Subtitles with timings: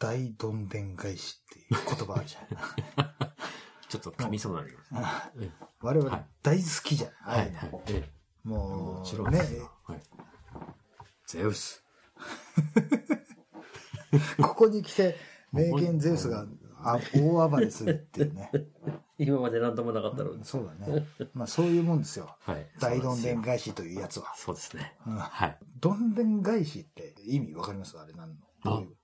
[0.00, 2.46] 大どんでん返しっていう言葉あるじゃん。
[3.88, 4.82] ちょっと噛みそうになりま
[5.30, 5.32] す。
[5.36, 7.10] うん我々はい大好きじゃん。
[7.10, 7.70] ああはいはい。
[7.88, 9.70] ええもう、もちろんねですよ。
[9.84, 10.00] はい。
[11.26, 11.84] ゼウス。
[14.42, 15.16] ここに来て、
[15.52, 16.46] 名言ゼウスが
[16.78, 18.50] あ大暴れするっていうね。
[19.18, 20.42] 今まで何ともなかったのに。
[20.44, 21.06] そうだね。
[21.34, 22.34] まあそういうもんですよ。
[22.40, 22.66] はい。
[22.78, 24.32] 大どんでん返しというやつは。
[24.34, 24.96] そうですね。
[25.06, 25.58] うんはい。
[25.78, 27.98] どんでん返しって意味わかります？
[27.98, 28.36] あれ何の？
[28.64, 28.96] どういう？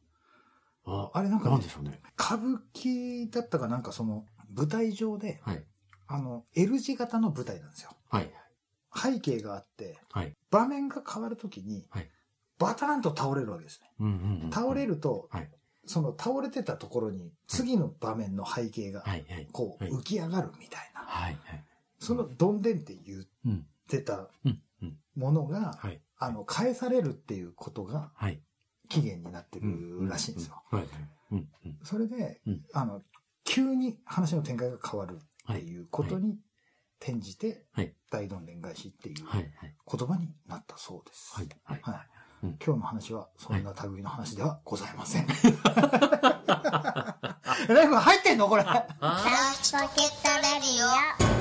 [0.87, 2.01] ああれなんかねなんでしょうね。
[2.19, 5.65] 歌舞伎だったかなんかその舞台上で、はい。
[6.09, 7.91] あの、L 字型の舞台なんですよ。
[8.09, 8.31] はい。
[8.95, 10.33] 背景があって、はい。
[10.51, 12.09] 場面が変わるときにはい、
[12.59, 13.91] バターンと倒れるわけですね。
[14.01, 14.51] うんうんうん。
[14.51, 15.51] 倒れると、はい。
[15.85, 19.05] その倒れてたところに次の場面の背景が。
[19.53, 21.01] こうはい浮き上がるみたいな。
[21.01, 21.39] はい。
[21.45, 21.65] はい。
[21.99, 23.67] そのどんでんって言っうん。
[23.89, 24.29] てた。
[25.17, 26.01] ものが、はい。
[26.19, 28.41] あの、返されるっていうことがはい。
[28.89, 30.63] 起源になってるらしいんですよ。
[31.83, 33.03] それでうん、あの、
[33.45, 35.19] 急に話の展開が変わる
[35.53, 36.39] っていうことに
[37.01, 39.17] 転じてはい、大どんでん返しっていう。
[39.19, 41.35] 言葉になったそうです。
[41.35, 41.49] はい。
[42.65, 45.27] 今日の話はそんな類の話ではございません。
[47.69, 48.65] ライブ入ってんのこれ。
[48.65, 48.87] ポケット
[49.79, 51.36] レディオ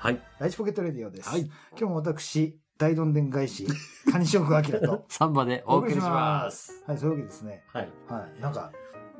[0.00, 0.20] はい。
[0.38, 1.28] ライチポケットレディオです。
[1.28, 3.66] はい今日も私、大どんでん返し、
[4.10, 6.82] 谷翔く明とサンバでお送りします。
[6.86, 7.62] はい、そういうわけですね。
[7.74, 7.88] はい。
[8.08, 8.72] はい、なんか、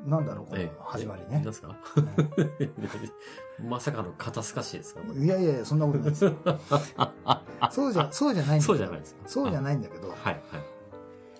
[0.07, 1.53] なんだろう、このええ始まりね何。
[1.53, 1.77] すか？
[3.63, 5.01] まさかの肩透かしですか？
[5.15, 6.33] いやいやいや、そんなことないですよ。
[7.69, 10.17] そうじゃ、そうじゃないんだそうじゃないですかそうじゃないんだけど、はい。
[10.17, 10.41] はい。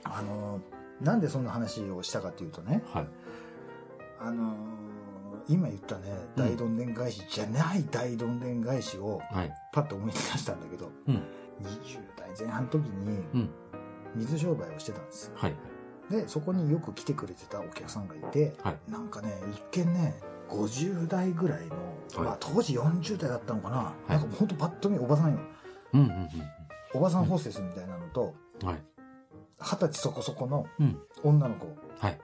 [0.04, 0.62] あの、
[1.02, 3.08] なんでそんな話をしたかっていうとね、はい。
[4.20, 4.54] あの、
[5.48, 9.54] 今言ったね、うん大どんでん返しじゃない大どんでん返しをはい。
[9.72, 11.16] パッと思い出したんだけど、うん。
[11.16, 11.22] 20
[12.18, 13.50] 代前半の時にうん。
[14.16, 15.32] 水商売をしてたんです。
[15.36, 15.56] はい。
[16.10, 19.34] で、そこによく来てくれてたお客さんがいて、はいなんかね、
[19.72, 20.16] 一見ね、
[20.50, 25.40] 50代ぐらいの、はいまあ当時40代だったのかな、いなんかほんとパッと見おばさんよ。
[25.94, 26.02] うん。
[26.02, 26.30] うん。
[26.94, 28.78] おばさんホステスみたいなのと、うん。
[29.60, 31.00] 十歳そこそこのうん。
[31.24, 31.68] 女の子。
[32.00, 32.20] はい。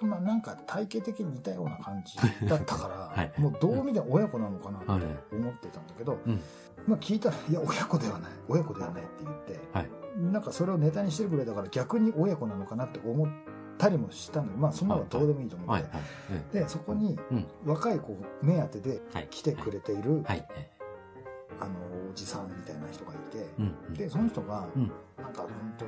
[0.00, 2.16] まあなんか体型的に似たような感じ
[2.48, 6.40] だったから、はいもうどう見ても親子なのかなはいって思ってたんだけど、うん。
[6.86, 9.90] まあ聞いたら、いや親子ではない、親子ではないって言って、はい。
[10.32, 13.28] なんかそれをネタにしてるぐらいだから逆に親子なのかなって思っ
[13.78, 16.60] たりもしたんだけど、まあそんなのはどうでもいいと思って。
[16.60, 19.28] で、そこにうん若い子目当てではい。
[19.28, 20.46] 来てくれている、はい。
[20.56, 20.70] え
[21.60, 21.72] あの、
[22.10, 23.74] おじさんみたいな人がいて、うん。
[23.88, 23.94] うん。
[23.94, 25.84] で、その人が、うんなんか本当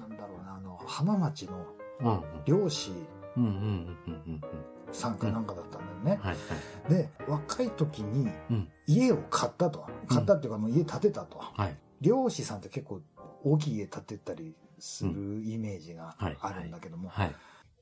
[0.00, 1.64] なんだろうな、あの、浜町の
[2.00, 2.22] うん。
[2.44, 2.96] 漁師うん。
[2.96, 3.06] うん。
[3.36, 3.44] うん。
[3.44, 3.96] うん。
[4.08, 4.40] うん。
[4.92, 6.20] さんかなんかだったんだよね。
[6.22, 6.36] はい。
[6.88, 8.68] で、若い時にうん。
[8.86, 9.86] 家を買ったと。
[10.08, 11.38] 買ったっていうかもう家建てたと。
[11.38, 11.76] はい。
[12.00, 13.00] 漁師さんって結構
[13.44, 17.34] 大きい家建てたりするイメージがはいあるんだけども、はい。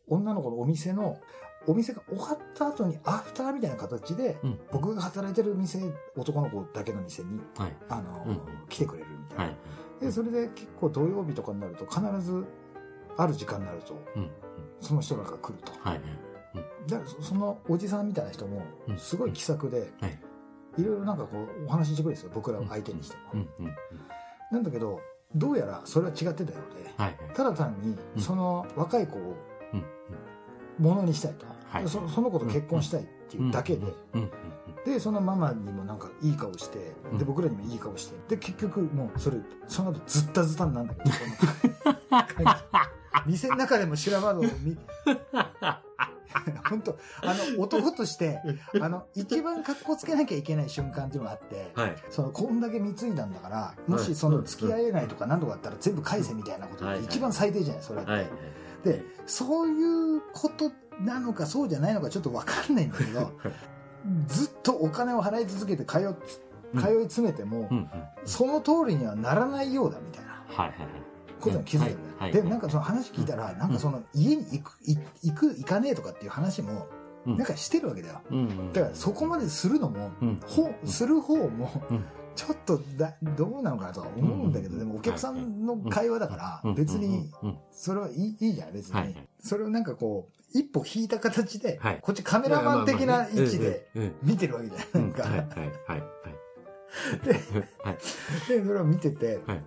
[0.06, 1.18] 女の子のお店の、
[1.66, 4.60] お店が終わった後にアフターみたいな形で、うん。
[4.70, 5.80] 僕が働いてる店、
[6.16, 7.76] 男の子だけの店に、はい。
[7.88, 9.44] あの、うん来てくれるみたいな。
[9.44, 9.56] はい。
[10.00, 12.44] で、それで結構土曜日とかになると必ず、
[13.16, 14.30] ある時間になると、うん。
[14.80, 15.72] その人らが来ると。
[15.80, 16.00] はい。
[16.86, 20.18] だからそそのおじさんみたいな人もう、んすごい気さくで、はい。
[20.76, 22.30] いろいろなんかこう、お話ししてくれるんですよ。
[22.34, 23.22] 僕らを相手にしても。
[23.34, 23.48] うん。
[23.60, 23.74] うん。
[24.50, 25.00] なんだけど、
[25.34, 27.16] どうやらそれは違ってたようで、はい。
[27.34, 29.34] ただ単にう、んその若い子を
[29.72, 29.84] うん。
[30.84, 31.46] ものにしたいと。
[31.68, 33.92] はいそその子と結婚したいっていうだけで。
[34.84, 41.30] で、そのママにもなんかいい顔して、うんで、僕らにもいい顔して、で、結局もうそれ、その後ずったずたになんだけど、その
[43.26, 44.76] 店の中でも修羅場道を見、
[46.68, 48.40] 本当あの、男として、
[48.80, 51.96] あの、一番格好つけなきゃいけない瞬間っていうのがあって、はい。
[52.10, 58.10] その、こんだけ貢いだんだから、もしその付き合えないとか何とかだったら全部返せみたいなことはいって一番最低じゃない、それって。
[58.10, 58.30] はい。
[58.84, 63.32] で、そういうことなのかそうじゃないのかちょっとわかんないんだけど、
[64.26, 66.14] ずっとお金を払い続けて通
[66.76, 67.76] 通い詰めても、うん。
[67.76, 67.88] うん。
[68.24, 70.68] その通りにはならないようだみたいなはい。
[70.68, 70.74] はい。
[71.44, 72.16] ことに気づいたんだよ。
[72.18, 77.04] はいで、なんかその話聞いたら、なんかその家に行く、い行く、行かねえとかっていう話も、うん
[77.38, 78.20] なんかしてるわけだよ。
[78.30, 78.72] うん。
[78.74, 80.40] だからそこまでするのも、うん。
[80.46, 82.04] ほする方もうん、
[82.36, 87.58] ちょっとだ、どうなのかなとは思うんだけど、うんでもお客さんの会話だからうん、別に、うん。
[87.72, 89.14] それはいいいいじゃん、別にはい。
[89.40, 93.88] それをなんかこう、一歩引いた形ではい、こっちカメラマン的な位置で。
[94.22, 95.38] 見てるわけじゃなんか、はい。
[95.38, 95.48] はい。
[95.88, 96.02] はい。
[97.82, 97.96] はい。
[98.48, 99.62] でそれを見ててはい、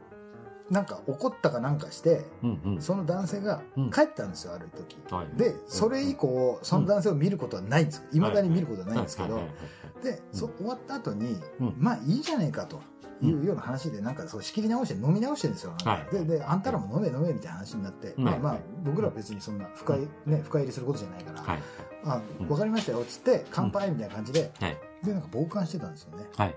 [0.70, 2.82] なんか怒ったかなんかして、うんうん。
[2.82, 4.98] その男性がうん帰ったんですよ、ある時。
[5.14, 8.04] はいで、それ以降、その男性を見ることはないんです。
[8.12, 12.82] いまだに見ることはないんですけどはい、はいで、そ終わった後に、うんまあいいじゃねえかと。
[13.20, 15.74] いうような話で、なんかそう仕切り直して飲み直してるんですよ。
[15.84, 21.64] はいで、で、あんたらも飲め飲めみたいな話になって、うんまあまあ、僕らは別にそんな深い、ね、深入りすることじゃないから、はい。
[22.06, 24.78] あうん、わかりましたよ、つって、乾杯みたいな感じで、はい。
[25.04, 26.26] で、なんか傍観してたんですよね。
[26.36, 26.56] はい。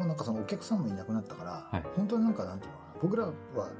[0.00, 3.32] まあなんかそのお客さんもいなくなったから、はい本当になんかなんていうの僕らは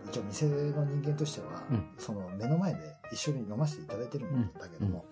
[0.08, 1.90] 一応店の人間としては、うん。
[1.98, 2.80] その目の前で
[3.12, 5.04] 一緒に飲ませていただいてるんだけども、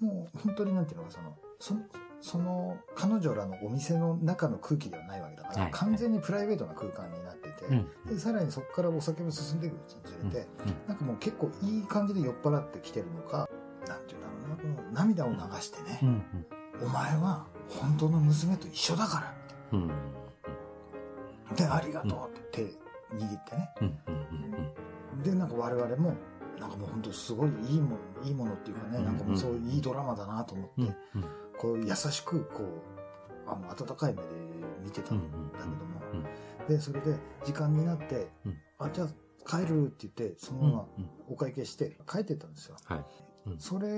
[0.00, 1.80] もう本当になんていうのかその、その、
[2.20, 5.70] その彼女らのお店の中の空気ではないわけだから、はい。
[5.72, 7.88] 完全にプライベートな空間になってて、うん。
[8.06, 10.48] でさらにそこからお酒も進んでいくうちにつれて、
[10.88, 13.48] なんかもう結構いい感じで酔っ払ってきてるのか、
[13.86, 16.24] なんていうんだろうな、この涙を流してね、うん。
[16.86, 19.34] お前は本当の娘と一緒だか
[19.72, 19.90] らうん。
[21.50, 21.54] うん。
[21.54, 23.70] で、ありがとうって手握ってね。
[23.80, 23.98] うん。
[25.14, 25.22] うん。
[25.22, 26.14] で、なんか我々も、
[26.58, 30.86] なんかもう本当すごいいいもの、いいものっていうかね、うんなんかもうそういういいドラマだなと思って、うん。
[30.86, 30.94] うん。
[31.58, 32.68] こう優しく、こう、
[33.46, 34.28] あの、温かい目で
[34.82, 35.20] 見てたん
[35.52, 36.00] だけども、
[36.68, 39.08] で、それで時間になって、うんあ、じゃあ
[39.48, 40.86] 帰るって言って、そのまま
[41.28, 42.76] お会計して帰ってったんですよ。
[42.84, 42.98] はい。
[42.98, 43.06] うん
[43.58, 43.88] それ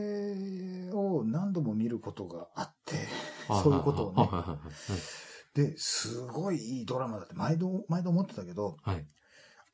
[0.92, 2.96] を何度も見ることがあって、
[3.46, 4.28] そういうことをね。
[5.54, 9.04] で、すごいいいドラマだって毎度、毎度思ってたけど、はい。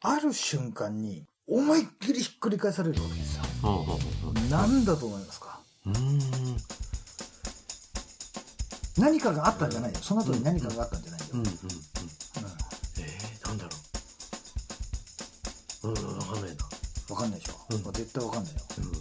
[0.00, 3.42] ある瞬間に思いっきりひっくり返されるわけですよ。
[4.34, 4.50] うん。
[4.50, 5.60] 何だと思いますか？
[5.86, 6.18] うん。
[8.96, 9.98] 何かがあったんじゃないよ。
[10.00, 11.26] その後に何かがあったんじゃないよ。
[11.26, 13.70] えー、なんだろ
[15.84, 15.88] う。
[15.88, 16.64] うん、わかんないな。
[17.10, 17.54] わかんないでしょ？
[17.70, 18.60] うん絶対わかんないよ。
[18.78, 18.92] うん。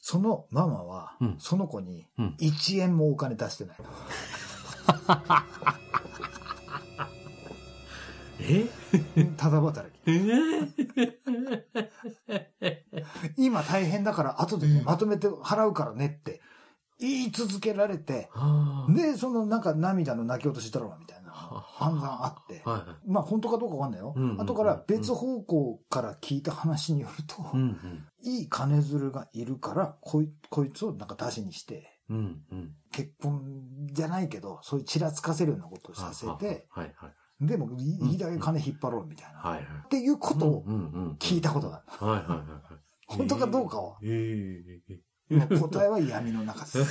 [0.00, 3.86] そのママは、うんその子にうん1円もお金出してないの。
[8.48, 9.98] えただ働き。
[10.06, 11.12] えー、
[13.36, 16.40] 今大変だから後でね、うんまとめて払うからねって
[17.00, 18.28] 言い続けられて、
[18.88, 21.32] で、そのなんか涙の泣き落としドラマみたいな、
[21.78, 24.14] 散々あって、はまあ本当かどうかわかんないよ。
[24.38, 27.46] 後から別方向から聞いた話によると、い。
[27.54, 28.06] うん。
[28.22, 31.94] いい金づるがいるから、こいこいつをなんか出しにして。
[32.90, 33.42] 結婚
[33.92, 37.14] じゃないけど、そういうちらつかせるようなことをさせて、はいはい。
[37.40, 39.38] でもいいだけ金引っ張ろうみたいな。
[39.38, 39.64] はいはい。
[39.84, 40.78] っていうことをうんう
[41.10, 41.16] ん。
[41.20, 42.06] 聞いたことがある。
[42.06, 42.48] はいはいはいはい。
[43.06, 44.80] 本当かどうかは、えー、
[45.30, 46.78] えもう答えは闇の中です。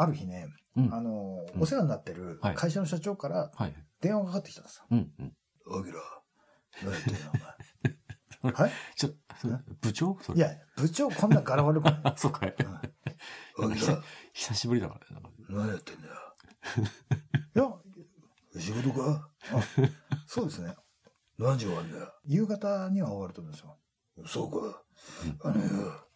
[0.00, 0.46] ある日ね、
[0.76, 3.74] うんあの、うんお世話になってるはい会社の社長からはい。
[4.00, 4.84] 電話がかかってきたんですよ。
[4.92, 5.32] うんうん。
[5.80, 5.98] アキラ、
[6.84, 7.42] 何やってんのお前。
[8.52, 8.72] はい？
[8.96, 9.10] ちょ、
[9.80, 10.18] 部長？
[10.22, 10.38] それ。
[10.38, 12.00] いや、部長こんな柄悪くない。
[12.04, 12.54] あ、そうかい。
[12.58, 12.74] うん
[13.72, 14.02] アキラ、
[14.32, 15.22] 久しぶりだからね。
[15.48, 16.14] 何やってんだよ。
[17.56, 19.28] いや、仕事か？
[19.52, 19.60] あ、
[20.26, 20.74] そうですね。
[21.38, 22.12] 何時終わんだよ？
[22.24, 23.78] 夕方には終わると思うんですよ。
[24.26, 24.82] そうか。
[25.44, 26.07] あのよ、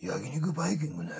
[0.00, 1.16] 焼肉バイキングだよ。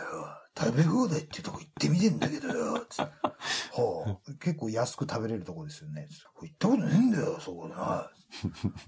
[0.59, 2.87] 食べ放題ってとこ行ってみてんだけどよ。
[2.89, 6.09] つってはあ、結構安く食べれるとこですよね。
[6.43, 8.11] 行ったことねえんだよ、そこな。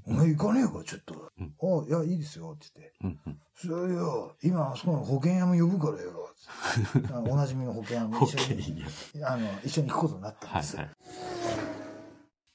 [0.06, 1.31] お前行かねえか、ちょっと。
[1.39, 2.94] うんあ、いや、いいですよ、って言って。
[3.03, 3.41] うんうん。
[3.55, 6.35] それよ、今、あそこの保険屋も呼ぶからよ。
[7.25, 8.85] おなじみの保険屋もオ一緒に。
[9.25, 10.77] あの、一緒に行くことになったんです。
[10.77, 10.94] はいはい。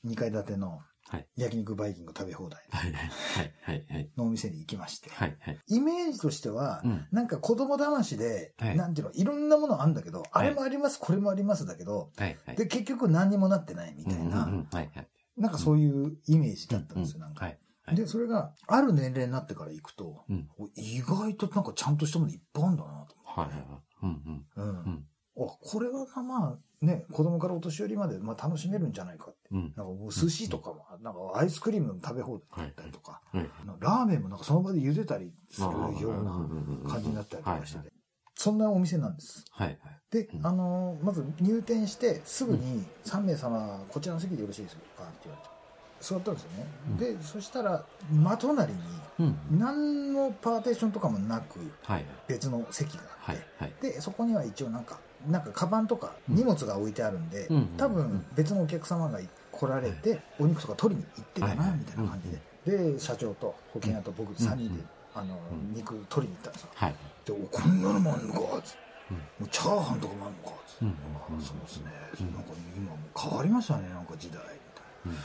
[0.08, 1.28] 2階建てのはい。
[1.38, 4.10] 焼肉バイキング食べ放題はいはいはいはい。
[4.18, 5.10] のお店に行きまして。
[5.10, 5.60] はいはい。
[5.68, 7.08] イメージとしては、うん。
[7.12, 12.56] なんか子供騙しで、はいなんていうの、いろんなものあるんだけど、あはいれもあります、これもありますだけど、はいはい。
[12.58, 15.08] で、結局何にもなってないみたいな、うんうんうんはいはい。
[15.38, 17.46] なんかそういうイメージだったんですよ、なんか。
[17.46, 17.54] はい。
[17.86, 20.50] はいで、それが、ある年齢になってから行くと、うん。
[20.76, 23.66] 意外となんかちゃんとしたものいっぱいあるんだなとはいはいはい。
[24.04, 24.18] うんうん。
[24.18, 24.46] 思って。
[24.58, 24.68] うん。
[24.68, 25.00] うんあ、
[25.46, 29.50] これはまあ、ね、子供からお年寄りまで、まあ楽しめるんじゃないかって。
[29.52, 29.62] うん。
[29.62, 33.50] なんかもう寿司とかも、なんかアイスクリームの食べ放題だったりとか、はい。
[33.80, 37.92] ラーメンもなんかその場で茹でたりするような感じになったりとかしてて、
[38.36, 39.46] そんなお店なんです。
[39.52, 39.80] はいはい。
[40.12, 45.58] でう、んあのーまず入店してすぐに3名様、こちらの席でよろしいですかって言われて。
[46.00, 46.68] 座ったんですよね。
[46.90, 48.80] うんで、そしたら、真隣に、
[49.20, 49.38] うん。
[49.60, 53.74] 何のパーテーションとかもなく、はい別の席があって、はいはい。
[53.82, 56.36] で、そこには一応なんか、なんかカバンとかうん。
[56.36, 59.20] 荷物が置いてあるんで、うん多分別のお客様が
[59.52, 62.22] 来られて、お肉とか取りに行ってたな、はいみたいな感
[62.66, 62.94] じで。
[62.94, 64.84] で、社長と保険屋と僕3人で、
[65.16, 66.70] あの、うん肉取りに行ったんですよ。
[66.76, 66.96] はい。
[67.26, 68.78] で、おこんなのもあんのかつって。
[69.12, 69.18] うん。
[69.18, 70.86] もうチャーハンとかもあんのかつって。
[70.86, 71.92] うんあそうですね。
[72.22, 75.24] うんなんか今もう変わりましたね、なんか時代、みたい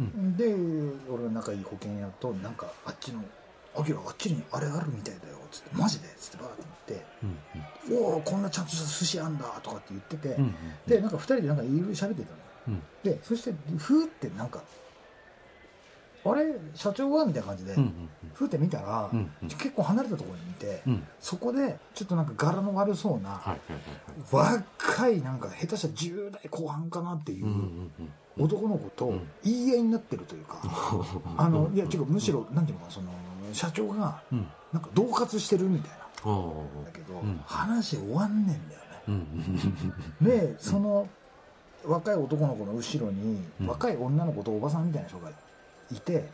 [0.00, 0.36] うんうんな。
[0.36, 3.22] で、俺の仲いい保険屋と、なんかあっちの
[3.76, 7.06] 「あきらあっちにあれあるみたいだよ」つって「マジで?」つってバーって言って
[7.90, 10.54] うん「おおこんなちゃんとした寿司あんだ」とかって言ってて、うんうん
[10.86, 12.36] でなんか二人でなんかいろいろ喋ってたの。
[12.68, 12.82] うん。
[13.02, 14.62] でそしてふーってなんか
[16.24, 19.48] 「あれ社長は?」みたいな感じで、うんうんふーって見たら、うんうん。
[19.48, 21.06] 結構離れたところにいて、うん。
[21.20, 24.62] そこでちょっとなんか柄の悪そうな、はいはいはいはい。
[24.90, 28.12] 若いなんか下手したら10代後半かなっていううんうんうん
[28.44, 29.28] 男の子とうん。
[29.44, 30.58] 言い合いになってるというか、
[31.36, 33.10] あのいやていうかむしろなんていうのかなその
[33.54, 34.46] 社長がうん。
[34.72, 35.90] なんか恫喝してるみたい
[36.24, 36.34] あな
[36.84, 37.40] だけど、うん。
[37.46, 38.86] 話終わんねんだよね。
[39.08, 39.14] うん。
[40.20, 41.08] う んでその
[41.84, 43.66] 若い男の子の後ろにうん。
[43.66, 45.30] 若い女の子とおばさんみたいな人が
[45.90, 46.28] いて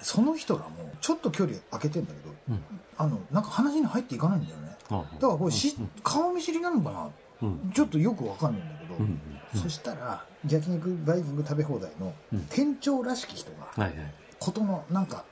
[0.00, 0.70] その人らも
[1.00, 2.62] ちょっと距離空けてんだけどうん。
[2.96, 4.76] あのなんか話に入っていかないんだよね。
[4.90, 7.08] あだからこれしうん顔見知りなのかな？
[7.42, 7.70] うん。
[7.74, 9.20] ちょっとよくわかんないんだけど、うんうん
[9.54, 12.40] そしたら焼肉バイキング食べ放題のうん。
[12.48, 14.14] 店長らしき人がはいはい。
[14.40, 15.24] 事のなんか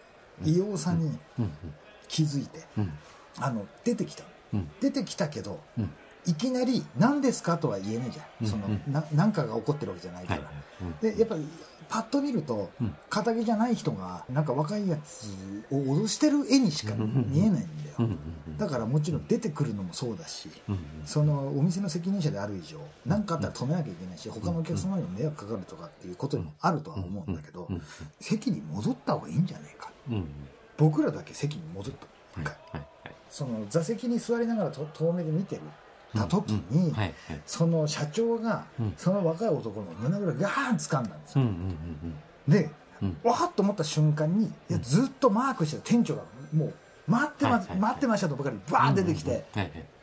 [0.45, 1.53] 異様さにうん
[2.09, 2.93] 気づいてうん。
[3.39, 4.25] あの出てきた。
[4.53, 4.71] うん。
[4.81, 5.91] 出てきたけどうん。
[6.27, 8.93] いきなり「何ですか?」とは言えないじゃん、うんそのうん。
[8.93, 10.43] な何かが起こってるわけじゃないから、
[11.01, 11.49] でやっぱり
[11.91, 12.95] パッと見るとうん。
[13.11, 15.27] 堅気じゃない人がなんか若いやつ
[15.71, 18.09] を脅してる絵にしか見えないんだよ、
[18.57, 20.79] だからもちろん出てくるのもそうだしうん。
[21.05, 27.83] そのお店の責任者である以上何かあったら止めなきゃいけないし他のお客様にも迷惑かかるとかっていうこともあるとは思うんだけどうん。
[28.21, 29.91] 席に戻った方がいいんじゃないか
[30.79, 32.07] 僕らだけ席に戻った。
[33.29, 35.63] その座席に座りながらと遠目で見てる
[36.15, 37.41] た時に、うんはいはい。
[37.47, 38.95] その社長が、うん。
[38.97, 41.55] その若い男の胸ぐらガーン掴んだんですよ、うんうん
[42.47, 42.71] うんで
[43.03, 43.17] うん。
[43.23, 44.53] わーっと思った瞬間に
[44.83, 46.75] ずっとマークしてた店長がもう
[47.07, 49.45] 待ってま,、待ってましたとばかりバーン出てきて、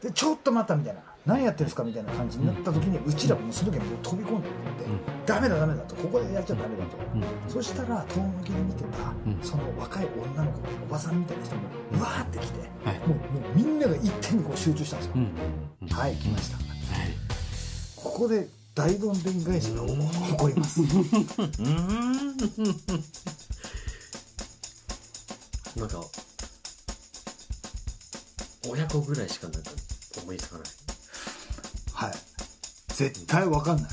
[0.02, 5.00] でちょっと待ったみたいな何やってるんですかみたいな感じになった時にうちらもその時に飛び込んでって、うん。
[5.26, 7.52] ダメだダメだとここでやっちゃダメだと、うん。
[7.52, 9.38] そしたら遠巻きで見てた、うん。
[9.44, 11.62] その若い女の子おばさんみたいな人も
[11.98, 13.00] うわーって来て、はい。
[13.00, 13.20] もうもう
[13.58, 15.30] みんなが一点にこう集中したんですよ、うんうん
[15.82, 15.88] うん。
[15.90, 16.56] はい来ました。
[16.58, 16.66] はい。
[17.98, 20.80] ここで大どんでん返しが起こります。
[25.76, 26.02] なんか
[28.70, 29.72] 親子ぐらいしかなんか
[30.24, 30.87] 思いつかない
[32.98, 33.92] 絶対わかんない。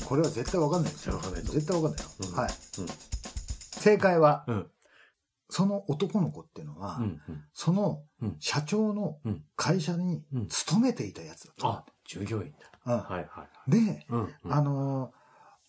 [0.00, 0.06] うん。
[0.06, 1.16] これは絶対わかんないですよ。
[1.16, 1.52] わかんないと。
[1.52, 2.32] 絶対わかんないよ、うん。
[2.34, 2.50] はい。
[2.78, 2.86] うん。
[3.72, 4.66] 正解はうん。
[5.50, 7.44] その男の子っていうのは、うんうん。
[7.52, 8.36] そのうん。
[8.40, 9.44] 社長のうん。
[9.56, 10.46] 会社にうん。
[10.48, 12.58] 勤めていたやつだった、あ従業員だ。
[12.86, 12.98] うん。
[12.98, 13.70] はいはいはい。
[13.70, 14.52] で、うんうん。
[14.54, 15.15] あのー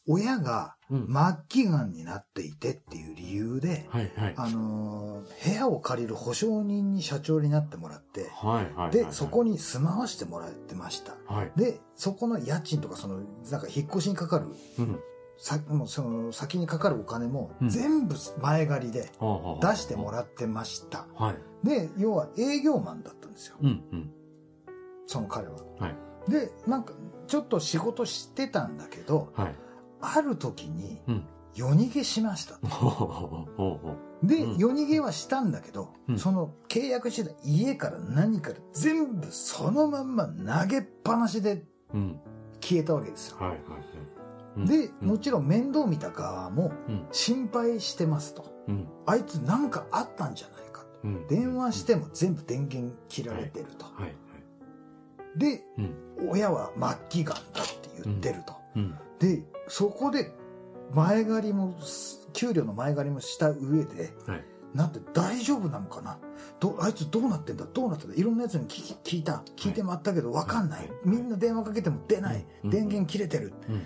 [0.08, 1.08] 親がうん。
[1.08, 4.34] 末期がんになっていてっていう理由で、はいはい。
[4.38, 11.16] あのー部屋を借りる保証人に社長になってもらって、はいはいで、そこに住まわしてもらってました。
[11.26, 11.52] はい。
[11.58, 13.20] で、そこの家賃とか、その、
[13.52, 14.46] なんか引っ越しにかかる、
[14.80, 15.00] うん。
[15.40, 17.70] さもうその先にかかるお金もうん。
[17.70, 19.12] 全部前借りで
[19.62, 21.06] 出出してもらってました。
[21.16, 21.68] はい。
[21.68, 23.58] で、要は営業マンだったんですよ。
[23.62, 24.12] うんうん。
[25.06, 25.56] その彼は。
[25.80, 26.32] はい。
[26.32, 26.94] で、なんか、
[27.28, 29.56] ちょっと仕事してたんだけど、はい
[30.02, 31.24] ある時にうん。
[31.56, 32.60] 夜逃げしました。
[34.24, 34.58] で、うん。
[34.58, 36.20] 夜逃げはしたんだけど、うん。
[36.20, 41.64] その契約してた家から何から全部そのまんま投げっぱなしで
[41.94, 42.20] うん。
[42.62, 43.38] 消えたわけですよ。
[43.40, 43.82] はいはいはい。
[44.58, 44.66] うん。
[44.66, 45.08] で、うん。
[45.08, 47.08] もちろん面倒見た側もうん。
[47.12, 48.46] 心配してますと。
[48.68, 48.88] うん。
[49.08, 50.88] あいつなんかあったんじゃないかと。
[51.06, 51.28] うん。
[51.28, 53.88] 電話しても全部電源切られてると。
[55.38, 56.30] で、うん。
[56.30, 56.72] 親は
[57.10, 58.54] 末期がんだって言ってると。
[58.76, 58.96] うん。
[59.20, 60.34] で、そこで
[60.94, 61.76] 前借りも、
[62.34, 64.46] 給料の前借りもした上で、はい。
[64.74, 66.20] なんて大丈夫なのかな？
[66.60, 67.66] どあいつどうなってんだ？
[67.66, 68.16] どうなってんだ？
[68.16, 69.44] いろんなやつに聞き聞いた。
[69.56, 70.92] 聞いてもらったけど分かんない、はい。
[71.06, 72.70] みんな電話かけても出ない、うん。
[72.70, 73.78] 電源切れてる、うん。
[73.78, 73.80] っ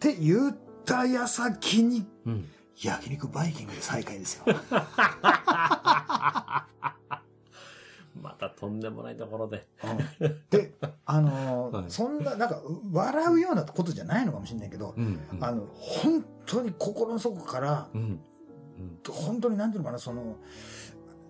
[0.00, 2.48] て言った矢先にうん。
[2.82, 4.44] 焼肉バイキングで再開ですよ
[8.20, 9.66] またとんでもないところで。
[10.20, 10.36] うん。
[10.50, 10.74] で
[11.06, 11.90] あのー はい。
[11.90, 12.60] そんななんか
[12.92, 18.20] 笑うようなことじゃないのかもしれないけど、うんあの本当に心の底からうんうん。
[19.10, 20.36] 本当になんていうのかなその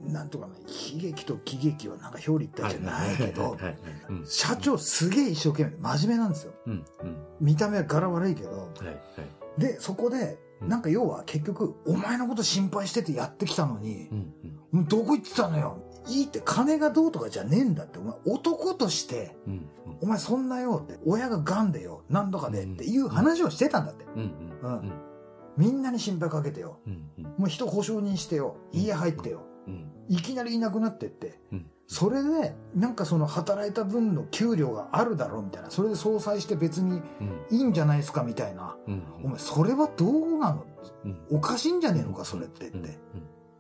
[0.05, 3.57] なんとかな悲劇と喜劇はなんか表裏一体じゃないけど
[4.25, 6.53] 社長すげえ一生懸命で真面目なんですよ。
[6.67, 7.17] うんうん。
[7.41, 8.97] 見た目は柄悪いけどはいはい。
[9.59, 14.09] でそこでうんなんか要は結局お前のこと心配しててやってきたのに
[14.73, 15.79] うんどこ行ってたのよ。
[16.09, 17.99] いいって金がどうとかじゃねえんだって。
[17.99, 19.69] お前男としてうん
[20.01, 24.05] お前そんなよって親が癌でよ何とかでっていう話をしてたんだって。
[25.57, 26.79] みんなに心配かけてよ。
[27.37, 28.57] もう人保証人してよ。
[28.73, 29.43] 家入ってよ。
[29.67, 29.91] うん。
[30.09, 31.41] いきなりいなくなってって。
[31.53, 35.71] うんそれでなんかその働いた分の給料があるだろうみたいな。
[35.71, 37.47] それで相殺して別にうん。
[37.51, 38.77] いいんじゃないですかみたいな。
[38.87, 39.03] うん。
[39.25, 40.65] お前それはどうなの？
[41.05, 41.21] うん。
[41.31, 42.99] おかしいんじゃねえのかそれってって。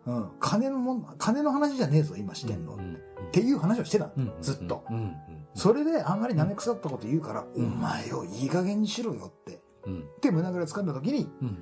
[0.06, 0.16] うん。
[0.16, 0.30] うん。
[0.40, 2.74] 金のもん、金の話じゃねえぞ、今してんの。
[2.74, 2.98] っうん。
[3.32, 4.12] ていう話をしてたの。
[4.16, 4.32] うん。
[4.40, 4.84] ずっと。
[4.88, 4.96] うん。
[4.96, 5.16] うん。
[5.54, 9.60] それであんまり舐め腐ったこと言うから、うんお前よ、いい加減にしろよって。
[9.86, 10.04] うん。
[10.20, 11.58] で、胸ぐら掴んだ時に、うん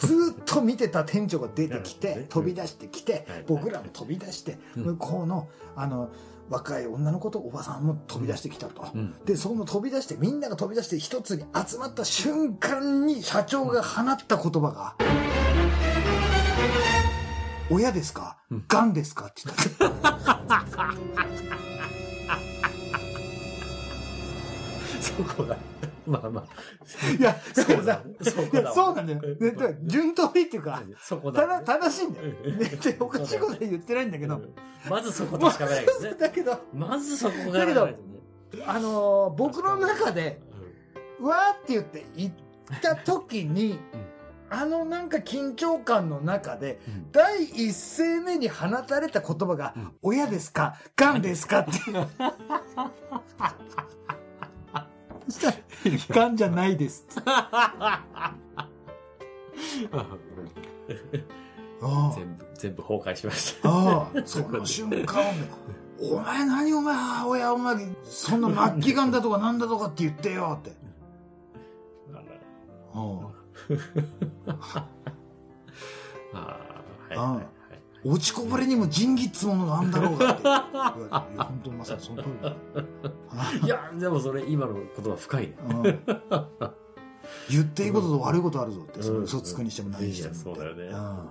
[0.00, 4.84] ずっと見てた店長が出てきて飛び出してきてはい、僕らも飛び出して、うん。
[4.84, 6.10] 向こうの、あの、
[6.48, 8.88] 若い女の子とおばさんも飛び出してきたと。
[8.94, 9.14] うん。
[9.24, 14.96] で、その飛び出して、みんなが飛び出して一つに集まった瞬間に社長が放った言葉が、
[17.70, 18.36] 親ですか？
[18.50, 18.64] うん。
[18.66, 19.26] 癌ですか？
[19.26, 20.90] って言った。
[25.00, 25.56] そこだ。
[26.10, 27.10] まあまあ。
[27.10, 29.20] いや、だからさ、そこだいや、そうなんだよ。
[29.20, 31.42] ね順当にっていうか、そこだ。
[31.42, 32.28] ただ、正しいんだよ。
[32.28, 32.34] ね、
[32.66, 34.54] でおかしいことは言ってないんだけど、うん
[34.88, 36.14] まずそことしかないですね。
[36.18, 37.96] だけど、まずそこがないとね。
[38.66, 40.40] あのー僕の中で、
[41.20, 42.34] うわーって言って行っ
[42.80, 43.78] た時に、
[44.48, 51.72] あのなんか緊張感の中で、うん第一声目に放たれた言葉が、うん親ですか癌ですかって。
[55.28, 55.56] そしたら、
[56.08, 57.30] 癌じゃないですっつって。
[61.82, 63.68] ああ全部、全部崩壊しました。
[63.70, 65.22] ああ、その瞬間、
[65.98, 70.72] お前何お前、母親お前、そんな末期癌だとかなんだとかって言ってよって。
[72.92, 73.00] あ
[76.32, 77.59] あはいはい
[78.04, 80.42] 落ちこぼれにも仁義っつものがあんだろうがって。
[80.42, 82.56] いや、本当にまさにその通りだよ。
[83.64, 85.56] いや、でもそれ、今の言葉深いね。
[85.68, 86.00] うん
[87.48, 91.28] 言っていいことと悪いことあるぞって、そのうん嘘つくにしても何にしてもそうだよねうん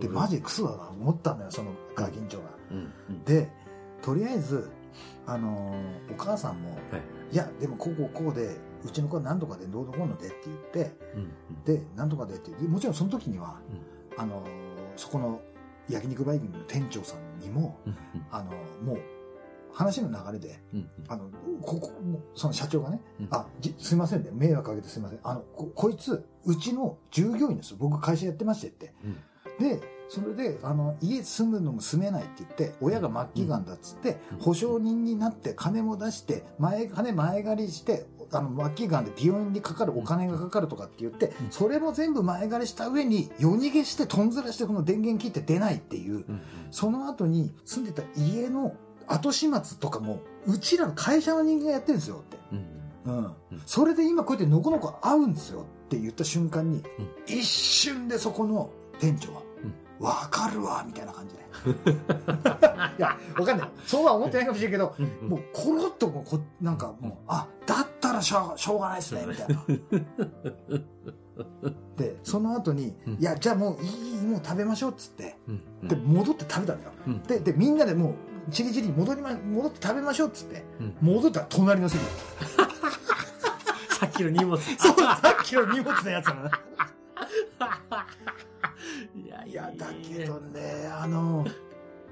[0.00, 2.48] で、マジでクソだな、思ったんだよ、そのガキンチョが。
[3.24, 3.50] で、
[4.00, 4.70] とりあえず、
[5.26, 6.80] あのーお母さんも、はい。
[7.34, 11.30] いや、でもこうこうこうで、うちの子は何とかでどうのこうのでって言って、うん。
[11.64, 13.60] で、何とかでって言って、もちろんその時には、
[14.16, 14.48] うんあのー
[14.96, 15.40] そこの
[15.88, 17.96] 焼肉バイキングの店長さんにも、うん。
[18.30, 18.98] あのーもう、
[19.72, 20.88] 話の流れで、うん。
[21.08, 21.28] あの、
[21.60, 21.90] ここ、
[22.34, 25.20] その社長がね、うんあ、じすいませんね、迷惑かけてすいません。
[25.22, 27.76] あの、こ、こいつ、うちの従業員ですよ。
[27.80, 28.92] 僕会社やってましてって。
[29.04, 29.16] うん。
[29.58, 46.40] で、それで、あの、家住むのも住めないって言って、親が末期癌だっつってうん、保証人になって金も出して、前、金前借りして、あの、末期癌で病院にかかるお金がかかるとかって言って、うんそれも全部前借りした上に、夜逃げして、とんずらしてこの電源切って出ないっていう、うん。
[46.70, 48.74] その後に住んでた家の
[49.06, 52.38] 後始末とかも、うちらの会社の人間がやってるんですよって。
[53.06, 53.16] うん。
[53.16, 53.32] うん。
[53.66, 56.84] それで今こうやってのこのこ会うんですよって言った瞬間に、うん
[57.26, 59.42] 一瞬でそこの店長は、
[60.00, 61.44] わかるわ、みたいな感じで。
[62.98, 63.68] いや、わかんない。
[63.86, 65.28] そうは思ってないかもしれんけど、うん。
[65.28, 69.64] もうコロッともうこ、なんかもう、あ、だったらしょうしょうがないですね、みたいな。
[71.96, 75.52] で、その後に、うんいや、じゃあもういい、もう食べましょうっつって、う
[75.84, 75.88] ん。
[75.88, 76.92] で、戻って食べたんだよ。
[77.06, 78.14] うんで、で、みんなでも
[78.48, 82.08] う、チリチリに戻りま、戻って食べましょうっつって、うん戻ったら隣の席だ
[83.98, 84.58] さっきの荷物。
[84.58, 86.50] そう、さっきの荷物のやつなの。
[89.54, 91.46] いやだけどね、あの、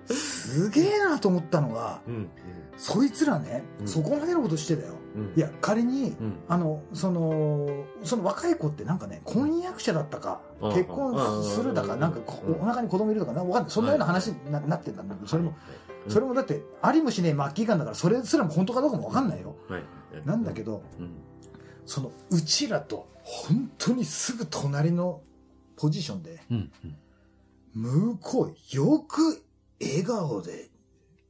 [0.06, 2.30] すげえなと思ったのが、うん。
[2.76, 4.94] そいつらね、うんそこまでのことしてたよ。
[5.16, 5.32] うん。
[5.34, 6.34] いや、仮に、うん。
[6.46, 12.20] あの、その、その若い子ってなんかね、婚約者だったか、うん結婚するだか、うんなんか
[12.60, 13.70] お腹に子供いるとか、なんかんない。
[13.72, 15.56] そんなような話にななってたんだけど、それも、
[16.06, 19.56] それもだって、ありもしねえ末期癌だから、それすらも本当かどうかもわかんないよ。
[19.68, 19.82] はい。
[20.24, 21.10] なんだけど、うん。
[21.86, 25.22] その、うちらと、本当にすぐ隣の
[25.74, 26.70] ポジションで、うん。
[27.74, 29.42] 向こう、よく
[29.80, 30.70] 笑顔で、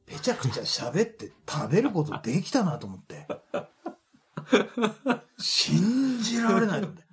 [0.05, 3.27] ぺちゃくちゃ喋って食べることできたなと思って。
[5.37, 7.03] 信じられないと思って。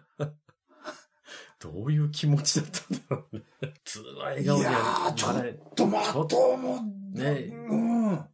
[1.61, 3.43] どういう気持ちだったんだろうね。
[3.61, 4.77] 普通は笑顔でやる。
[4.77, 6.81] いやーちょっと待とうも
[7.15, 7.31] う、ね
[7.69, 8.25] うん。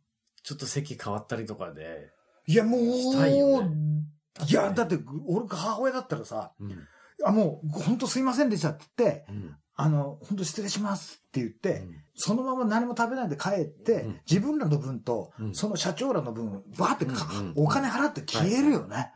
[0.43, 2.13] ちょっと席変わったりとかで。
[2.47, 4.05] いや、もう、いよね
[4.49, 6.87] いや、だって、俺が母親だったらさ、うん。
[7.25, 9.57] あ、もう、本当すいませんでしたって言って、うん。
[9.79, 14.21] あの、本当失礼しますって言って、そのまま何も食べないで帰って、うん。
[14.29, 15.55] 自分らの分と、うん。
[15.55, 17.07] その社長らの分、バーって
[17.55, 19.13] お金払って消えるよね。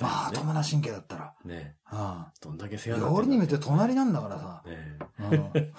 [0.00, 0.36] まあ、ね。
[0.36, 1.34] 友達神経だったら。
[1.44, 1.76] ね。
[1.86, 4.62] あどんだけ世あ話になっに見て隣なんだからさ。
[4.66, 4.98] ね。
[5.20, 5.52] うん。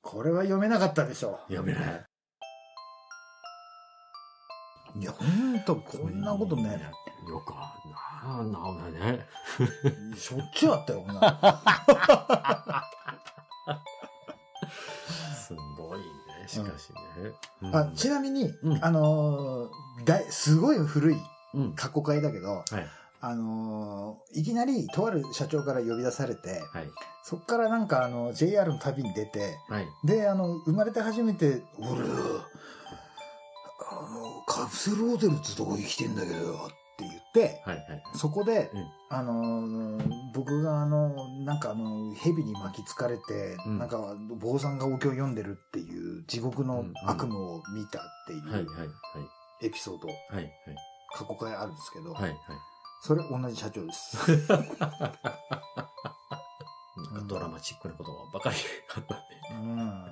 [0.00, 1.40] これは読めなかったでしょ。
[1.48, 2.06] 読めない。
[4.96, 6.80] いや、ほんと、こんなことね、
[7.28, 9.26] よくあるなあなおね。
[10.16, 12.84] しょっちゅうあったよ、こんな
[15.34, 16.04] すごいね、
[16.46, 17.32] しかしね。
[17.70, 21.16] のあちなみに、うんあのーだい、すごい古い
[21.54, 21.72] うん。
[21.74, 22.64] 過去会だけど、はい。
[23.20, 26.88] あのーいきなりとある社長から呼び出されて、はい。
[27.22, 29.86] そっからなんかあの、JR の旅に出て、はい。
[30.04, 32.51] で、あの、生まれて初めて、俺、あの、カ
[34.72, 37.76] プセルホテルってとこ生きてんだけどよ、って言って、はい。
[37.76, 38.02] はい。
[38.14, 39.98] そこで、うんあの、
[40.32, 48.52] 僕があの、なんかあの、蛇に巻きつかれて、うんなんか、坊さんがお経を読んでるっていう地獄の悪夢を見たっていはい。
[48.52, 48.62] はい。
[48.62, 48.88] うはい。
[49.66, 50.50] エピソード、はい。
[51.14, 52.22] 過去回あるんですけど、はい。
[52.22, 52.38] はい。
[53.02, 54.16] それ同じ社長です。
[57.12, 58.56] なんかドラマチックなことばかり
[58.96, 59.20] あったね。
[59.52, 60.10] うん。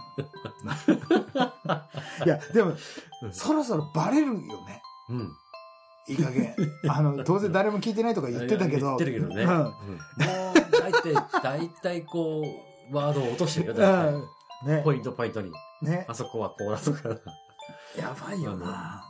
[2.27, 4.33] いや、でも、うんそろそろバレるよ
[4.67, 4.83] ね。
[5.09, 5.33] うん。
[6.09, 6.55] いい加減。
[6.89, 8.87] あの、当然誰も聞いてないとか言ってたけど。
[8.87, 9.43] 言ってるけどね。
[9.45, 9.73] うんうんもう、
[10.73, 12.43] 大体、大体こ
[12.91, 14.29] う、ワードを落としてるよ、大うん。
[14.65, 14.77] 体。
[14.77, 14.93] ねポ。
[14.93, 15.53] イントポイントに。
[15.83, 16.15] ねあ。
[16.15, 17.09] そこはこうだとか、
[17.97, 19.05] やばいよな。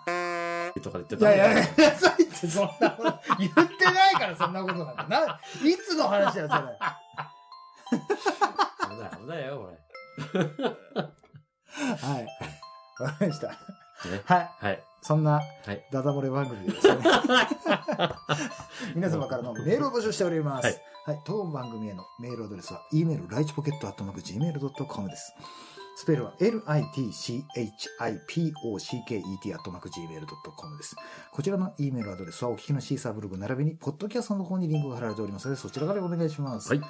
[0.82, 1.30] とか言っていた。
[1.32, 5.06] やいやいや、さいってそんなこと、言ってないからそんなことなんだ。
[5.08, 6.78] な、いつの話だよ、それ。
[9.00, 9.70] 危ない、危ないよ、こ
[12.00, 12.26] はい。
[13.02, 13.48] わかりました。
[13.48, 13.54] は
[14.40, 14.50] い。
[14.58, 14.82] はい。
[15.02, 15.40] そんな、は
[15.72, 15.86] い。
[15.90, 16.98] ダダ漏れ番組でですね。
[18.94, 20.66] 皆様からのメールを募集しております。
[20.66, 20.72] は
[21.06, 21.20] はいい。
[21.24, 25.34] 当番組へのメールアドレスは、e メール、ライチポケットアットマーク Gmail.com です。
[25.96, 26.90] スペルは、litchipocket
[29.54, 30.96] アットマーク Gmail.com です。
[31.32, 36.68] こちらの e メールアドレスは、お聞きのシーサーブログ並びに、ポッドキャストの方にリンクが貼られておりますので、そちらからお願いします。
[36.68, 36.80] はい。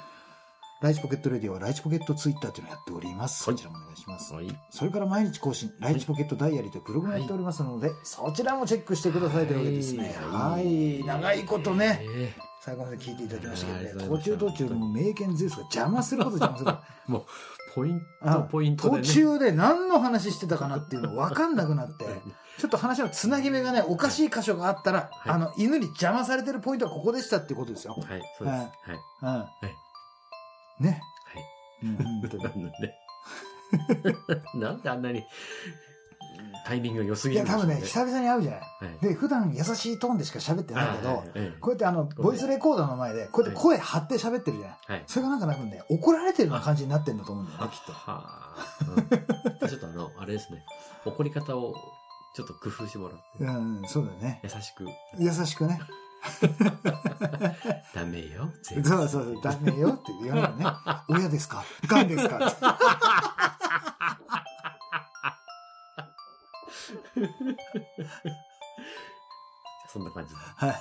[0.81, 3.47] ライチポケットレディオは、ライチポケットツイッターというのをやっております。
[3.47, 4.33] はいそちらもお願いします。
[4.33, 4.47] はい。
[4.71, 10.15] それから毎日更新、ライチポケットダイアリーというブログもやっておりますので、そちらもチェックしてくださいというわけですね。
[10.19, 11.03] ははいい。
[11.05, 16.71] 長いことね、え最後まで聞いていただきましたけどね、はい途中途中もう名犬ゼウスが邪魔すること邪魔する。
[16.71, 16.75] え
[17.11, 17.25] もう、
[17.75, 19.01] ポインあト、ポイントでね。
[19.03, 22.05] 途中で何の話してたかなっていうの分かんなくなって、
[22.57, 27.93] ちょっと話のつなぎ目がね、おかしい箇所があったら、はいあの、犬に邪魔されてるポイントはここでしたっていうことですよ。
[27.93, 28.57] はい、そうです。
[28.57, 29.49] はい。
[29.67, 29.71] うん。
[30.81, 31.01] ね。
[31.25, 31.87] はい。
[31.87, 32.95] うん、本当になんで
[34.55, 35.25] なんであんなに
[36.65, 38.59] タイミングが良すいや、ぎるんでしょう多分ね、久々に会うじゃない。
[38.59, 44.77] はいで、普段優しいトーンでしか喋ってないけど、はいはいはいこうやってあの、ボイスレコーダーの前で、こうやって声張って喋ってるじゃない。
[44.87, 45.03] はい。
[45.07, 47.93] それがなんか多分ね、怒られてるような感じになってんだと思うんだよね、きっと。
[47.93, 48.55] はあ。
[49.61, 50.63] うんちょっとあの、あれですね。
[51.05, 51.73] 怒り方を
[52.35, 53.43] ちょっと工夫してもらって。
[53.43, 54.41] うん、そうだよね。
[54.43, 54.85] 優しく。
[55.17, 55.79] 優しくね。
[57.93, 58.49] ダメよ。
[58.63, 60.65] そうそうそう、ダメよって言わないね。
[61.19, 61.63] 親ですか？
[61.87, 62.55] ガンですか？
[69.91, 70.39] そんな感じで。
[70.55, 70.75] はい。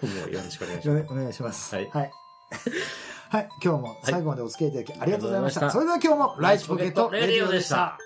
[0.00, 1.12] 今後よろしくお願いします。
[1.12, 1.74] お願いします。
[1.74, 2.10] はいはい。
[3.30, 3.48] はい。
[3.62, 5.60] 今日も最後までお付き合いいただきありがとうございました。
[5.60, 7.98] ありがとうございましたそれでは今日もライチポケットレディオでした。。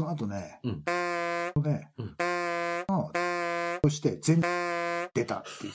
[0.00, 0.82] その後ね、うん
[1.62, 2.16] ね、うん
[3.84, 4.40] そして全
[5.12, 5.72] 出たっていう。